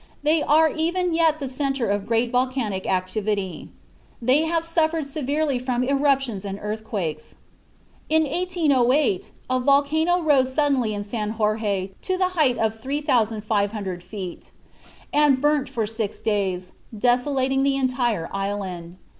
They 0.23 0.41
are 0.41 0.67
even 0.67 1.13
yet 1.13 1.37
the 1.37 1.47
centre 1.47 1.87
of 1.91 2.07
great 2.07 2.31
volcanic 2.31 2.87
activity. 2.87 3.69
They 4.19 4.45
have 4.45 4.65
suffered 4.65 5.05
severely 5.05 5.59
from 5.59 5.83
eruptions 5.83 6.43
and 6.43 6.57
earthquakes. 6.59 7.35
In 8.09 8.23
1808 8.23 9.29
a 9.47 9.59
volcano 9.59 10.21
rose 10.23 10.51
suddenly 10.55 10.95
in 10.95 11.03
San 11.03 11.29
Jorge 11.37 11.91
to 12.01 12.17
the 12.17 12.29
height 12.29 12.57
of 12.57 12.81
3500 12.81 14.01
feet, 14.01 14.51
and 15.13 15.39
burnt 15.39 15.69
for 15.69 15.85
six 15.85 16.19
days, 16.19 16.71
desolating 16.97 17.61
the 17.61 17.75
entire 17.77 18.27
island. 18.33 18.97